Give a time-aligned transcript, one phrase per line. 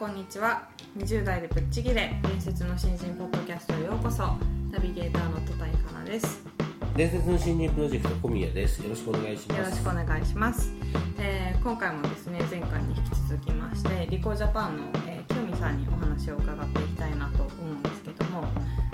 [0.00, 0.66] こんにちは。
[0.96, 4.22] 20代でぶっちぎれ伝説の新人ポッドキャストへようこそ。
[4.72, 6.42] ナビゲーターの戸谷香奈です。
[6.96, 8.82] 伝説の新人プロジェクト小宮です。
[8.82, 9.58] よろしくお願いします。
[9.58, 10.72] よろしくお願いします、
[11.18, 18.40] えー今回もですね前回に引き続きましてリコージャパンの、えー、清美さんにお話を伺っていきたいなと思うんですけども、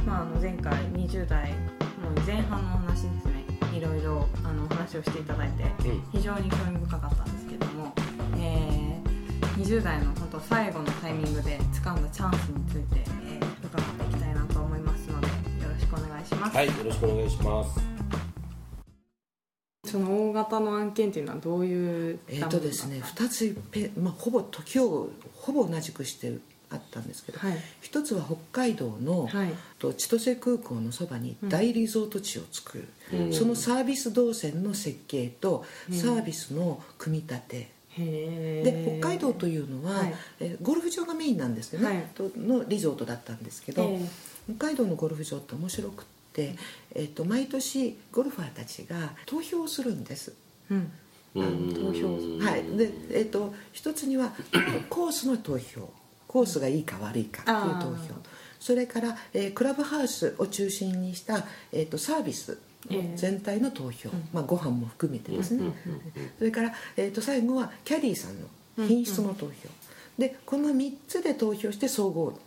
[0.04, 6.02] まあ、あの前回20代もう前半のお話ですねいろいろあのお話をしていただいてうん。
[6.10, 7.92] 非常に興味深かったんですけども、
[8.34, 8.95] えー
[9.56, 17.80] 20代の本当最後のタイミングで掴んだチャンスについて、えー伺っていきたいなと思いますのでよろしくお願いします、はいよろしくお願いします。
[19.84, 26.38] その大型の案件っていうのはどういうえーとですね、2ついっぺん、まあ、ほぼ時をほぼ同じくして
[26.70, 27.56] あったんですけど、はい。
[27.80, 29.52] 一つは北海道の、はい。
[29.78, 33.32] と千歳空港のそばに大リゾート地を作る、うん。
[33.32, 40.14] そのサービス動線の設計とサービスの組み立て、へで北海道というのは、はい。
[40.40, 42.06] えーゴルフ場がメインなんですけどね、はい。
[42.14, 44.00] とのリゾートだったんですけど、え
[44.56, 46.54] 北海道のゴルフ場って面白くって、
[46.94, 50.34] えー、と毎年ゴルファーたちが投票をするんです。
[50.70, 50.92] うん。
[51.34, 52.14] 投票。
[52.44, 52.62] はい。
[52.76, 54.34] でえっ、と一つには
[54.90, 55.90] コースの投票。
[56.26, 58.14] コースがいいか悪いかっていう投票。
[58.60, 62.52] それから、えークラブハウスを中心にした、えー、とサービス。
[62.52, 62.75] ええ
[63.16, 65.74] 全体の投票、まあ、ご飯も含めてですね、うんうん
[66.38, 69.52] それから、えー、と最後はキャディーさんの品質の投票、
[70.18, 72.38] でこの3つで投票して総合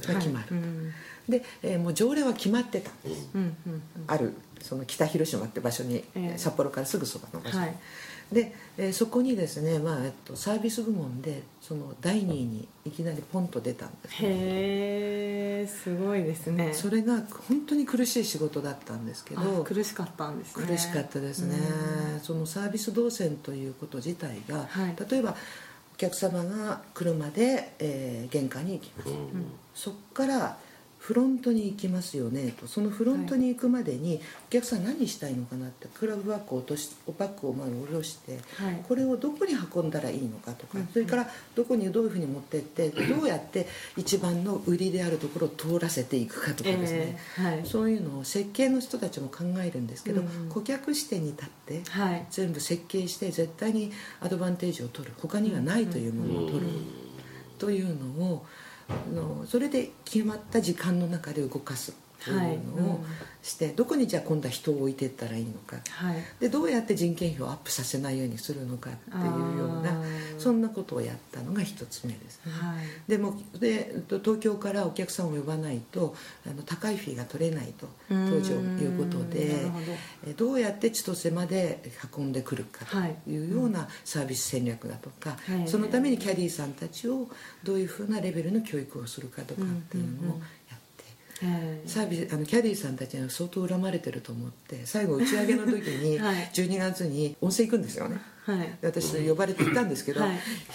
[0.00, 0.92] が決まる、うん。
[1.28, 3.56] で、えーもう条例は決まってたんです、うん。
[3.66, 6.38] うんあるその北広島って場所に、ええ。
[6.38, 7.58] 札幌からすぐそばの場所。
[7.58, 7.76] に、はい。
[8.32, 14.28] で、えーそこにですね、まあえっと、サービス部門でその第2位にいきなりポンと出たんですね。
[14.28, 15.01] へえ
[15.72, 16.72] すごいですね。
[16.74, 20.66] それが本当に苦しい仕事だったんですけあど苦しかったんですね。
[20.66, 21.56] 苦しかったですね。
[22.22, 24.96] そのサービス動線ということ自体が、はい。
[25.10, 25.34] 例えば
[25.94, 29.52] お客様が車で、えー玄関に行きます、うん。
[29.74, 30.56] そこから
[31.02, 32.68] フロントに行きますよねと。
[32.68, 38.84] そのフロントに行くまでにお客さん何したいのかなってクラブバッグを落としバッグをまあ下ろして、はい。
[38.86, 40.86] これをどこに運んだらいいのかとか、うん。
[40.92, 47.66] それからどこにどういうふうに持ってってどうやって一番の売りであるところを通らせていくかとかですね、えーはい。
[47.66, 50.48] そういうのを設計の人たちも考えるんですけど、うん。
[50.50, 52.26] 顧客視点に立ってはい。
[52.30, 53.90] 全部設計して絶対に
[54.20, 55.14] アドバンテージを取る。
[55.20, 56.66] 他にはないというものを取る、
[57.58, 58.61] というのをあ
[59.14, 61.92] のそれで決まった時間の中で動かす。
[62.24, 63.04] というはいのをうん
[63.42, 65.76] して、どこにじゃあ今度は人を置いていったらいいのか。
[65.90, 66.16] はい。
[66.38, 70.00] でどうやって人件費をアップさせないようにするのかっていうような
[70.38, 72.40] そんなことをやったのが一つ目です。
[72.46, 72.52] ね。
[72.52, 73.10] はい。
[73.10, 76.14] でもで東京からお客さんを呼ばないと
[76.46, 80.30] あの高いフィーが取れないと当時はいうことでど。
[80.30, 81.82] えどうやって千歳まで
[82.16, 83.16] 運んでくるかはい。
[83.24, 85.68] というようなサービス戦略だとか、はい。
[85.68, 87.28] そのためにキャディーさんたちを
[87.64, 90.40] どういうふうなレベルの教育をするかとかっていうのを
[91.86, 96.50] サービスあのキャディーさんたちには相当恨まれてると思って最後打ち上げの時に はい。
[96.52, 98.58] 12月に温泉行くんですよね、はい。
[98.80, 100.30] で私呼ばれて行ったんですけど、はい。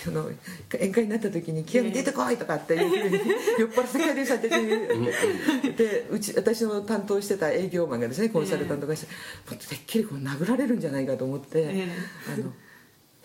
[0.08, 0.30] あの
[0.74, 3.20] 宴会になった時に「清美出てこい!」とかっていうふうに
[3.60, 9.08] 酔っ払ったキャディーさんたちにでうち私の担当してた営業マンがですねコンサルタントがして、
[9.50, 11.88] もっとてっきりこう殴られるんじゃないかと思って、え。
[12.34, 12.52] あの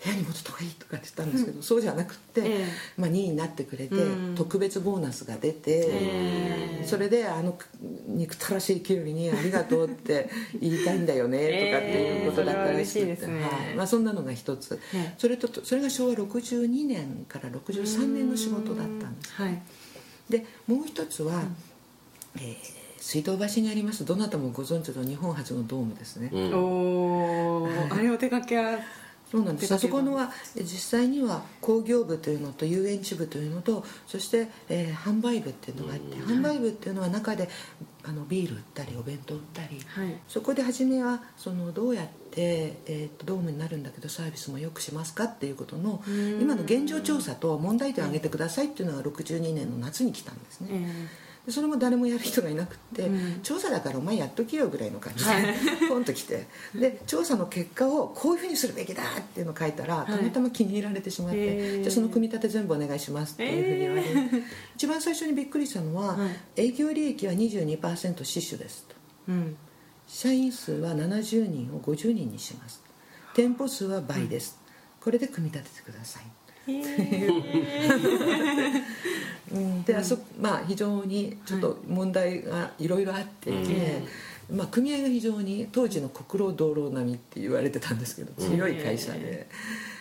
[0.03, 2.65] 部屋に戻った方がいいとかって言ったんですけど、そうじゃなくって、ええ。
[2.97, 4.35] まあ、2位になってくれて、うん。
[4.35, 6.83] 特別ボーナスが出て、ええ。
[6.85, 7.57] それであの
[8.07, 10.29] 憎たらしいキュウリに「ありがとう」って
[10.59, 13.41] 言いたいんだよねとかっていうことだったらしくて、ええそね。
[13.41, 13.75] はい。
[13.75, 19.31] まあ、そんなのが一つ、ねそれとそれが昭和62年から63年の仕事だったんです。
[19.33, 19.61] はい。
[20.29, 21.43] でもう一つは、
[22.35, 26.53] えー水道橋にありますどなたもご存知の日本初のドームですね、うん。
[26.53, 28.79] おおあれお手掛けは
[29.33, 29.77] そうなんです。
[29.79, 37.49] そこのはえ実際には工業部というのと遊園地部というのとそして、えー販売部っていうのがあって、販売部っていうのは中で
[38.03, 40.19] あのビール売ったりお弁当売ったり、はい。
[40.27, 46.39] そこで初めはそのどうやって、えーとドームになるんだけどサービスもよくしますかっていうことのうん。
[46.39, 50.69] 今の現状調査と問題点を挙げてくださいっていうのが62年の夏に来たんですね。
[50.71, 53.41] えでそれも誰もやる人がいなくって、うん。
[53.41, 55.45] 調査だからお前やっときよぐらいの感じで、はい。
[55.89, 56.47] ポンと来て。
[56.73, 60.11] で調査の結果をこういうふうにするべきだっていうのを書いたらい。
[60.11, 64.45] たまたま気に入られてしまって、じゃあその組み立て全部お願いしますっていうふうに言われて、
[64.75, 66.61] 一番最初にびっくりしたのは、はい。
[66.61, 68.95] 営業利益は22%死守ですと。
[69.27, 69.57] うん。
[70.07, 72.81] 社員数は70人を50人にします。
[73.33, 74.59] 店舗数は倍です、
[75.01, 76.23] これで組み立ててください。
[76.23, 76.31] うん、
[79.85, 84.01] であそまあ非常にちょっと問題がいろいろあっていて、
[84.51, 89.47] まあ、組合が非常に当時の国労道路並みって言われてたんですけど強い会社で、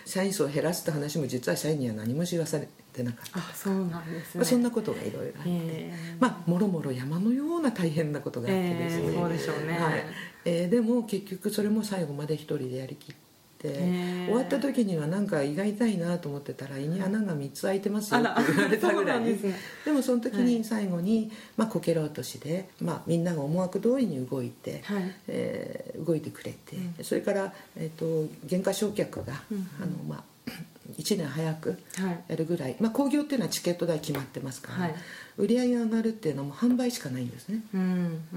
[0.05, 4.41] 社員数を減らすって話も実は社員には何も知らされてなかった、あそうなんですね。
[4.41, 9.79] まあ、そんなことがいろいろあって、えまあもろもろ山のような大変なことがあってですね、えーそうでしょうね。
[9.79, 10.05] はい。
[10.45, 13.15] えーでも結局それも最後まで一人でやりきっ
[13.63, 14.23] て。
[14.27, 19.25] 終わった時にはなんか胃が痛いなと思ってたら胃に穴が3つ開いてますよって言われたぐらい。
[19.25, 19.55] ですね
[19.85, 25.15] でもその時に最後に、まあ、こけら落としで、まあ、みんなが思惑通りに動いて、はい。
[25.29, 30.51] えー動いてくれて、それから、えー、と減価償却が、うんあのまあ、
[30.99, 32.25] 1年早くはい。
[32.29, 34.95] やるぐらい、まあ、興行っていうのはチケット代決まってますから、はい。
[35.39, 37.61] 売り上げが上がるっていうのはもう販売しかないんですね。
[37.75, 37.85] うんう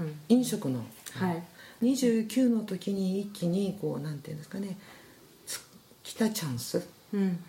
[0.02, 0.18] ん。
[0.28, 0.84] 飲食の、
[1.14, 1.42] はい。
[1.82, 4.95] 29の時に一気にこうなんていうんですかねつ
[6.06, 6.80] 来たチャンスっ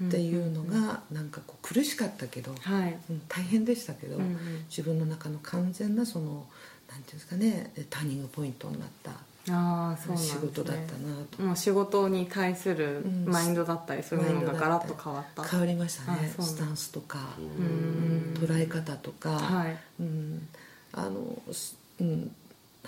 [0.09, 2.97] ていうのがなんかこう苦しかったけど、はい。
[3.11, 4.65] うん大変でしたけど、うんうん。
[4.67, 6.43] 自分の中の完全なその
[6.89, 9.11] なんていうんですかねターニングポイントになった
[9.49, 11.43] ああそうね、仕事だったなと。
[11.43, 13.25] もう仕事に対するうん。
[13.25, 15.43] マインドだったりそういうものがガラッと変わった。
[15.43, 16.33] 変わりましたね。
[16.39, 19.77] スタンスとか、うん捉え方とか、はい。
[19.99, 20.47] うん、
[20.93, 22.35] あの、すうん、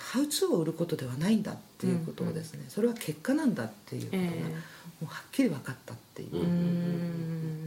[0.00, 4.32] ハウツーを売ることではないんだっていうことをですね、それは結果なんだっていうことが、えも
[5.02, 7.60] うはっきり分かったっていう、うーん。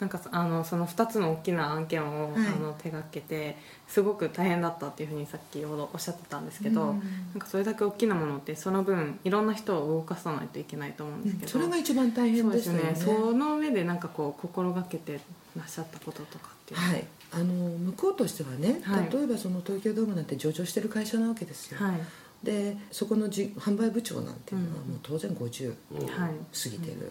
[0.00, 2.46] なんかあのその2つの大きな案件を、はい。
[2.46, 7.02] あの手がけてすごく大変だったっていうふうにさっきほどおっしゃってたんですけど、うん。
[7.32, 12.96] なんかそれだけ大きなものってその分いろんな人を動かさないといけないと思うんですけど、それが一番大変ですねね。
[12.96, 15.20] その上でなんかこう心がけて
[15.56, 19.08] らっしゃったこととかっていうのははい、あの向こうとしてはね、はい。
[19.12, 22.00] 例えばその東京ドームなんて上場してる会社なわけですよ、はい。
[22.42, 24.90] でそこのじ販売部長なんていうのはうん。
[24.90, 25.76] もう当然50はい。
[26.08, 27.10] 過ぎてる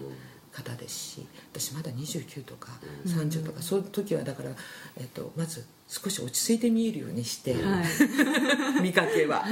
[0.52, 2.72] 方ですし私まだ29とか
[3.06, 4.50] 30とか、そういう時はだから、
[4.98, 7.86] えっと、まず少し落ち着いて見えるようにして、はい。
[8.82, 9.46] 見かけは。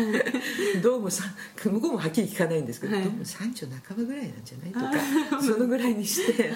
[0.84, 1.24] どうもさ
[1.64, 3.04] 向こうもはっきり聞かないんですけど、はい。
[3.06, 4.80] どうも30半ばぐらいなんじゃないと
[5.32, 6.52] かそのぐらいにして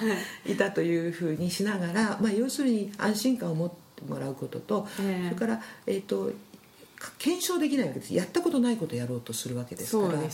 [0.45, 0.55] い。
[0.55, 5.29] たというふうにしながら、まあ、要するに安心感を持ってもらうことと、ええ。
[5.29, 6.31] それから、えっと
[7.17, 8.13] 検証できないわけです。
[8.13, 10.29] やったことないことをやろうとするわけですからね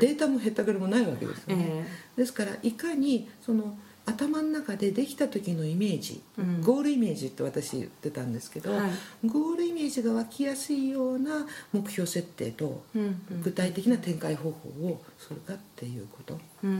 [0.00, 1.84] データもへったくれもないわけですよね、
[2.16, 6.60] えですからいかにその頭の中でできた時のイメージ、うん。
[6.62, 8.90] ゴールイメージって私言ってたんですけど、はい。
[9.26, 12.82] ゴールイメージが湧きやすいような目標設定と
[13.42, 16.70] 具体的な展開方法をするかっていうこと、うん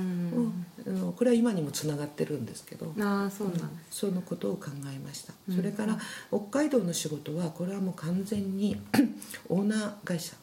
[0.87, 5.99] うんこれは今にもつながってるんですけど、ああそうなんそのことを考えました、うんそれから
[6.29, 8.81] 北海道の仕事はこれはもう完全に
[9.49, 10.35] オーナー会社。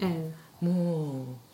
[0.00, 1.47] えもう本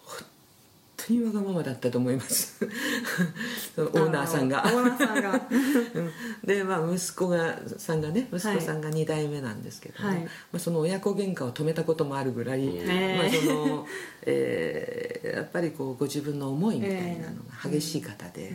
[1.06, 2.64] 当にわがままだったと思います。
[3.76, 4.66] オーナーさんが。
[4.66, 5.48] あのオーナーさんが。
[5.94, 6.10] うん。
[6.44, 10.18] でまあ息子がさんがね息子さんが2代目なんですけども、はい。
[10.20, 13.86] まあ、その親子喧嘩を止めたこともあるぐらい、ねまあその
[14.22, 18.52] えーやっぱりこうご自分の思いみたいなのが激しい方で、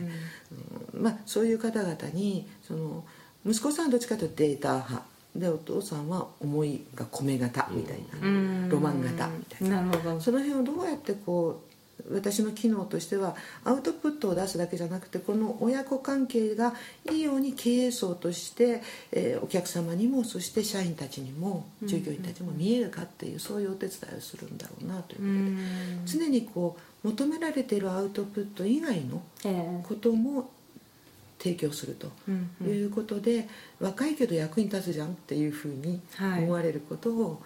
[0.94, 1.02] うん。
[1.02, 3.04] まあ、そういう方々にその
[3.44, 5.02] 息子さんはどっちかというとデータ派。
[5.36, 8.68] でお父さんは思いが米型みたいな、うん。
[8.68, 9.80] ロマン型みたいな。
[9.80, 10.20] なるほど。
[10.20, 11.69] その辺をどうやってこう
[12.12, 16.74] 私の機能としてはアウトプットを出すだけじゃなくてこの親子関係が
[17.10, 25.56] いいように経営層として、えーお客様にもそして社員たちにも従業員たちも見えるかっていう、そういうお手伝いをするんだろうなというう
[26.04, 26.26] ことで、ん。
[26.26, 29.84] 常にこう求められているアウトプット以外のええ。
[29.88, 30.50] ことも
[31.38, 32.10] 提供すると
[32.64, 33.48] いうことで、
[33.80, 36.44] 若いけど役に立つじゃんっていうふうにはい。
[36.44, 37.42] 思われることを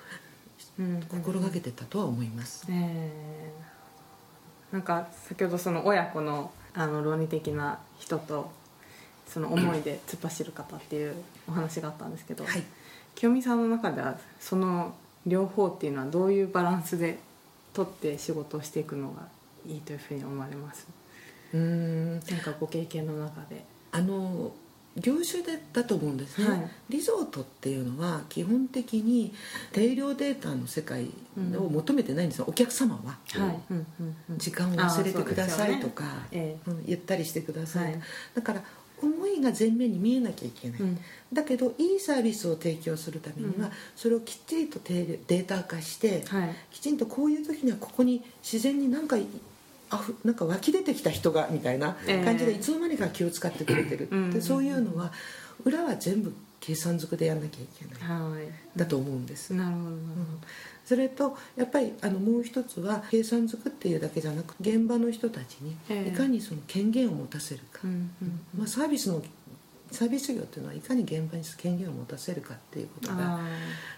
[0.79, 1.03] うん。
[1.09, 2.67] 心がけてたとは思います。
[2.69, 3.74] ええ
[4.75, 8.51] なんか先ほどその親子のあの論理的な人と
[9.25, 11.15] その思いで突っ走る方っていう
[11.49, 12.65] お話があったんですけど、はい。
[13.15, 14.93] 清美さんの中ではその
[15.25, 17.21] 両方っていうのはどういうバランスで
[17.73, 19.23] 取って仕事をしていくのが
[19.65, 20.89] いいというふうに思われます？
[21.53, 22.13] うーん。
[22.15, 23.65] なんかご経験の中で。
[23.93, 24.51] あの
[24.97, 26.71] 業種でだと思うんですね、はい。
[26.89, 29.35] リゾートっていうのは基本的に
[29.73, 31.09] 定量データの世界
[31.57, 33.19] を求めてないんですよ、お客様は。
[33.41, 34.39] はい、うんうんうん。
[34.39, 36.09] 時間を忘れてくださいとか、ね。
[36.33, 38.01] えうんゆったりしてください、はい。
[38.35, 38.63] だから
[39.03, 40.99] 思いが前面に見えなきゃいけない、うん。
[41.33, 43.73] だけどいいサービスを提供するためには、うん。
[43.97, 46.55] それをきっちりとデータ化して、はい。
[46.71, 49.17] きちんとこういう時にはここに自然になんか
[49.91, 54.31] あふなんか湧き出てきた人がみたいな感じでええいつの間にか気を使ってくれてる、うん。
[54.31, 55.13] でそういうのは
[55.65, 58.49] 裏は全部計算づくでやんなきゃいけない、はい。
[58.79, 59.99] だと思うんです、なるほどなる
[60.85, 66.09] それとやっぱりあのもう一つは計算づくっていうだけじゃなく現場の人たちにええ。
[66.11, 68.41] いかにその権限を持たせるか、ほどうんうん。
[68.59, 69.23] まあ、サービスの
[69.91, 73.41] サービス業っていうのはいかに現場に権限を持たせるかっていうことがあ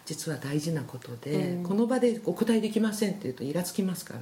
[0.05, 4.21] 実は大事なことで、ええこの場でお答えできませんって言うとイラつきますから、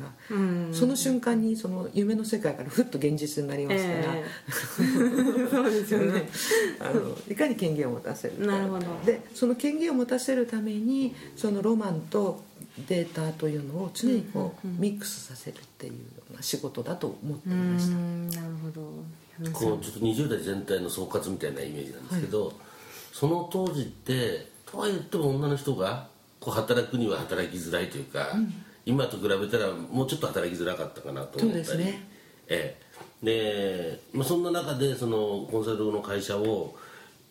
[0.72, 4.24] その瞬間にその夢の世界からふっと現実になりますから、ええ。
[5.50, 6.28] そうですよね。
[6.80, 8.46] あのいかに権限を持たせるか。
[8.46, 8.86] なるほど。
[9.04, 12.42] でその権限を持たせるためにそのロマンと
[12.88, 15.98] データというのを常にこう、ミックスさせるっていうよ
[16.32, 18.90] うな仕事だと思ってういました、んなるほど
[19.52, 22.52] こうちょっと20代全体の総括みたいなイメージなんですけど、
[23.12, 26.08] その当時ってとは言っても女の人が
[26.40, 28.28] こう働くには働きづらいというか、
[28.86, 31.64] 今と比べたらもうちょっと働きづらかったかなと思ったり。
[31.64, 32.08] そうですね。
[32.48, 32.84] ええ。
[33.24, 36.76] で、まあ、そんな中でそのコンサルの会社を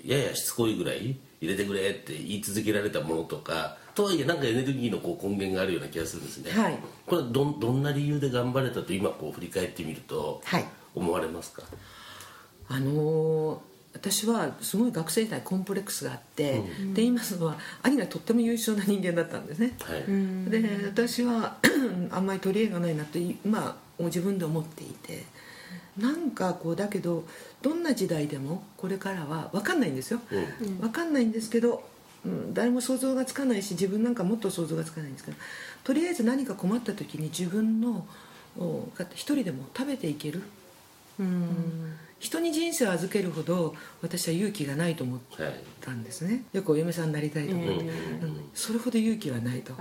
[0.03, 6.77] ややしつこいぐらい入れてくれって言い続けられたものとかとはいえなんかエネルギーのこう根源があるような気がするんですね、はい。
[7.05, 11.63] これはどんどんな理由で頑張れたと今こう振り返ってみるとはい思われますか、
[12.69, 16.63] あのー私はすごい学生時代コンプレックスがあって、で
[16.95, 21.57] 言いますのは兄がとっても優秀な人間だったんですね、はい、で私は
[22.11, 25.23] あんまり取り柄がないなとまあ自分で思っていて
[25.97, 27.23] なんかこうだけど
[27.61, 30.77] どんな時代でもこれからは分かんないんですよ、うん。
[30.79, 31.83] 分かんないんですけど、
[32.25, 35.37] うん、誰も想像がつかないし自分なんかもっと想像がつかないんですけど
[35.83, 38.07] とりあえず何か困った時に自分の
[38.57, 40.41] お一人でも食べていける
[41.19, 41.93] うん。
[42.19, 46.45] 人に人生を預けるほど私は勇気がないと思っはいたんですね。
[46.53, 49.73] よくお嫁さんになりたいとか、えうんそれほど勇気はないと。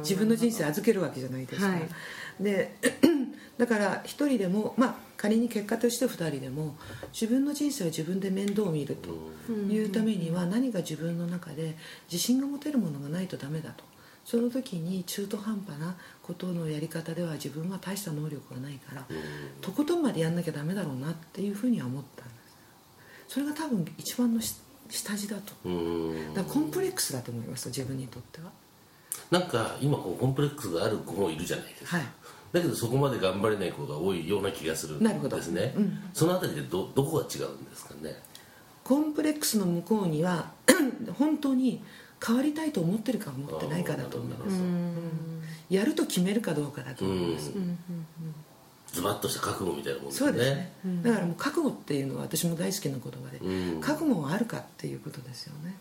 [0.00, 1.88] 自分の人生預けるわけじゃないですか、はい。
[2.40, 2.74] で
[3.56, 6.76] だから一人でもまあ仮に結果として二人でも
[7.12, 11.76] 自分の人生を自分で面倒を見るというためには何か自分の中で
[12.10, 13.84] 自信が持てるものがないとダメだと
[14.26, 19.06] その時に中途半端なことのやり方では自分は大した能力がないから
[19.60, 22.34] とことんまでやんなきゃダメだろうなっていうふうには思ったんで
[23.28, 23.34] す。
[23.34, 24.56] それが多分一番のし
[24.90, 25.52] 下地だと。
[25.64, 26.34] うん。
[26.34, 28.50] だからコンプレックスだと思います自分にとっては。
[29.30, 32.06] なんか今こうコンプレックスがある子もいるじゃないですか、はい。
[32.52, 35.98] だけどそこまで頑張れない子が多いような気がするんですね、うん。
[36.12, 38.16] そのあたりでどどこが違うんですかね？
[38.82, 40.50] コンプレックスの向こうには
[41.18, 41.82] 本当に
[42.26, 44.60] 変わりたいと思ってるか思ってないかだと思います。
[45.70, 47.52] やると決めるかどうかだと思います。
[48.92, 50.30] ズバッとした覚悟みたいなもんですね。
[50.30, 53.80] そうですね、だからもう覚悟っていうのは私も大好きな言葉で、うん。
[53.80, 55.76] 覚悟があるかっていうことですよね。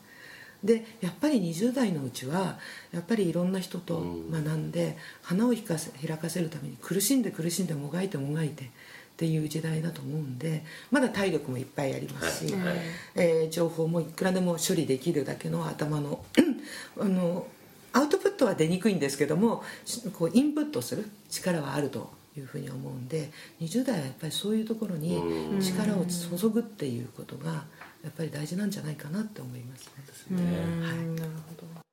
[0.64, 2.58] でやっぱり20代のうちは
[2.92, 8.72] やっぱりいろんな人と学んで、花を開かせ開かせるために苦しんで苦しんでもがいてもがいて
[9.16, 12.64] っていう時代だと思うんでまだ体力もいっぱいありますし、はい。
[12.68, 12.78] はい。
[13.16, 16.24] えー情報もいくらでも処理できるだけの頭の
[17.00, 17.48] あの
[17.94, 23.32] アウトプットは出にくいんですけどもしこうインプットする力はあるというふうに思うんで
[23.62, 25.24] 20代はやっぱりそういうところに
[25.62, 27.64] 力を注ぐっていうことが
[28.04, 29.94] やっぱり大事なんじゃないかなって思いますね。
[30.32, 31.16] うん。
[31.16, 31.86] なるほど。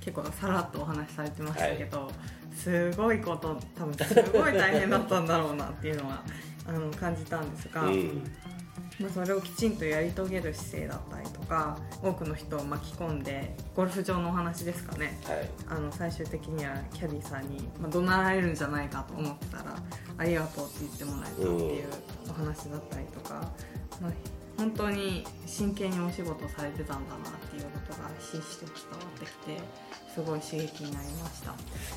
[0.00, 2.12] 結構さらっとお話しされてましたけど、
[2.56, 6.22] すごいこと多分すごい大変だったんだろうなっていうのは
[6.66, 8.22] あの感じたんですが、うん。
[8.98, 15.18] まあ、それをきちんとやり遂げる姿勢だったりとか多くの人を巻き込んでゴルフ場のお話ですかね。
[15.24, 15.50] はい。
[15.68, 19.76] あの最終的にはキャディーさんに、まあ、怒鳴られるんじゃないかと思ってたら
[20.16, 21.84] ありがとうって言ってもらえたっていう
[22.30, 23.52] お話だったりとか、
[24.00, 24.12] まあ、
[24.56, 27.45] 本当に真剣にお仕事されてたんだなって
[27.88, 29.60] ことがひしひしと伝わってきて
[30.14, 31.54] すごい刺激になりました。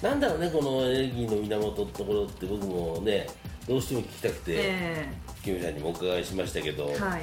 [0.08, 3.28] なんだろうねこのエネルギーの源のところって僕もね
[3.68, 7.22] どうしても聞きたくて、えキムさんにもお伺いしましたけど、えはい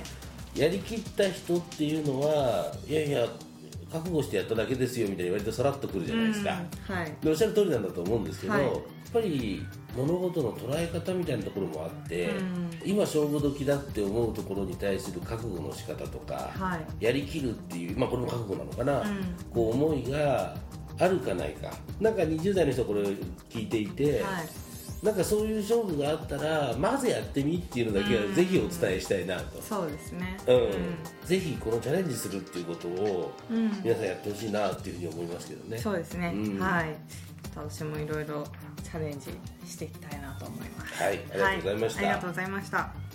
[0.58, 3.26] やりきった人っていうのはいやいや
[3.96, 6.50] 覚悟してやっただけですよみたいに割とさらっとくるじゃないですか、
[6.88, 9.64] うんはいでおっしゃる通りなんだと思うんですけど、はいやっぱり
[9.96, 20.54] 物事の捉え方みたいなところもあって、うん今勝負時だって思うところに対する覚悟の仕方とか、はいやりきるっていう、まあ、これも覚悟なのかな、うんこう思いが
[20.98, 21.72] あるかないか。
[22.00, 23.04] なんか20代の人これを
[23.48, 24.48] 聞いていて、はい
[25.02, 30.36] なんかそういう勝負があったらまずやってみっていうのだけはぜひお伝えしたいなと、そうですね。
[30.46, 31.26] うん。
[31.26, 33.70] ぜひこのチャレンジするっていうことをうん。
[33.82, 35.78] 皆さんやってほしいなっていうふうに思いますけどね。
[35.78, 36.58] そうですね、うん。
[36.58, 36.96] はい。
[37.54, 38.44] 私もいろいろ
[38.82, 39.30] チャレンジ
[39.66, 41.02] していきたいなと思います。
[41.02, 41.20] はい。
[41.32, 42.02] ありがとうございました。
[42.02, 43.05] はありがとうございました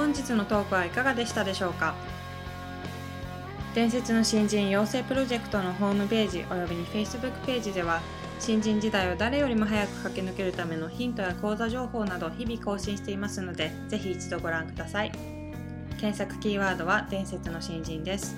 [0.00, 1.94] 本日のトークはいかがでしたでしょうか？
[3.74, 8.00] 伝説の新人養成プロジェクトのホームページおよびに Facebook ページでは
[8.38, 15.12] 新人時代を誰よりも早く駆け抜けるためのヒントや講座情報など日々更新していますのでぜひ一度ご覧ください。
[16.00, 18.34] 検索キーワードは伝説の新人です。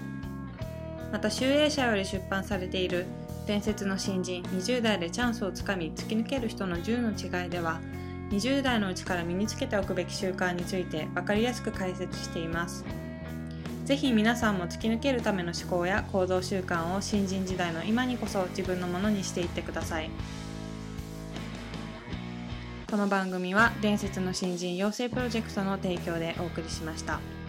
[1.12, 3.06] また集英社より出版されている
[3.46, 7.80] 伝説の新人20代でチャンスをつかみ突き抜ける人の10の違いでは
[8.32, 12.84] 20代のうちから身につけておくべき習慣について分かりやすく解説しています
[13.84, 20.10] ぜひ皆さんも突き抜けるための思考や行動習慣を新人時代の今にこそ自分のものにしていってください
[22.90, 27.41] この番組は伝説の新人養成プロジェクトの提供でお送りしました。